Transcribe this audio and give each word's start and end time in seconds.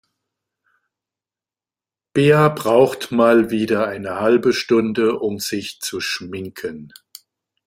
Bea 2.13 2.49
braucht 2.49 3.11
mal 3.11 3.51
wieder 3.51 3.85
eine 3.85 4.19
halbe 4.19 4.51
Stunde, 4.51 5.19
um 5.19 5.37
sich 5.37 5.79
zu 5.79 5.99
schminken. 5.99 6.91